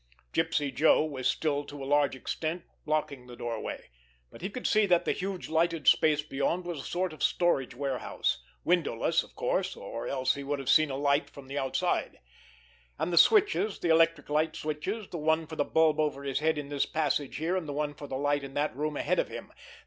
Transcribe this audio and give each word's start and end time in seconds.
Gypsy 0.33 0.73
Joe 0.73 1.03
was 1.05 1.27
still 1.27 1.63
to 1.65 1.83
a 1.83 1.85
large 1.85 2.15
extent 2.15 2.63
blocking 2.85 3.27
the 3.27 3.35
doorway, 3.35 3.91
but 4.31 4.41
he 4.41 4.49
could 4.49 4.65
see 4.65 4.87
that 4.87 5.05
the 5.05 5.11
huge, 5.11 5.47
lighted 5.47 5.87
space 5.87 6.23
beyond 6.23 6.65
was 6.65 6.79
a 6.79 6.83
sort 6.85 7.13
of 7.13 7.21
storage 7.21 7.75
warehouse, 7.75 8.41
windowless, 8.63 9.21
of 9.21 9.35
course, 9.35 9.75
or 9.75 10.07
else 10.07 10.33
he 10.33 10.43
would 10.43 10.57
have 10.57 10.69
seen 10.71 10.89
a 10.89 10.97
light 10.97 11.29
from 11.29 11.51
outside. 11.55 12.17
And 12.97 13.13
the 13.13 13.17
switches, 13.19 13.77
the 13.77 13.89
electric 13.89 14.31
light 14.31 14.55
switches—the 14.55 15.15
one 15.19 15.45
for 15.45 15.55
the 15.55 15.63
bulb 15.63 15.99
over 15.99 16.23
his 16.23 16.39
head 16.39 16.57
in 16.57 16.69
this 16.69 16.87
passage 16.87 17.35
here, 17.35 17.55
and 17.55 17.69
the 17.69 17.73
one 17.73 17.93
for 17.93 18.07
the 18.07 18.17
light 18.17 18.43
in 18.43 18.55
that 18.55 18.75
room 18.75 18.97
ahead 18.97 19.19
of 19.19 19.27
him! 19.27 19.53